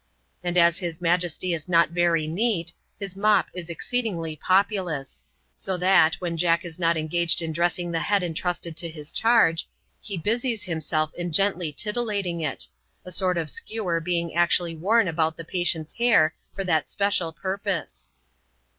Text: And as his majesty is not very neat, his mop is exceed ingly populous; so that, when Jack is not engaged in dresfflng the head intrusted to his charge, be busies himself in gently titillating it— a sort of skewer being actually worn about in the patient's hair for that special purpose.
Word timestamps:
And 0.43 0.57
as 0.57 0.79
his 0.79 0.99
majesty 0.99 1.53
is 1.53 1.69
not 1.69 1.91
very 1.91 2.25
neat, 2.25 2.73
his 2.99 3.15
mop 3.15 3.51
is 3.53 3.69
exceed 3.69 4.05
ingly 4.05 4.39
populous; 4.39 5.23
so 5.53 5.77
that, 5.77 6.15
when 6.15 6.37
Jack 6.37 6.65
is 6.65 6.79
not 6.79 6.97
engaged 6.97 7.39
in 7.39 7.53
dresfflng 7.53 7.91
the 7.91 7.99
head 7.99 8.23
intrusted 8.23 8.75
to 8.77 8.89
his 8.89 9.11
charge, 9.11 9.69
be 10.07 10.17
busies 10.17 10.63
himself 10.63 11.13
in 11.13 11.31
gently 11.31 11.71
titillating 11.71 12.41
it— 12.41 12.67
a 13.05 13.11
sort 13.11 13.37
of 13.37 13.47
skewer 13.47 13.99
being 13.99 14.33
actually 14.33 14.73
worn 14.75 15.07
about 15.07 15.33
in 15.33 15.37
the 15.37 15.45
patient's 15.45 15.93
hair 15.93 16.33
for 16.55 16.63
that 16.63 16.89
special 16.89 17.31
purpose. 17.31 18.09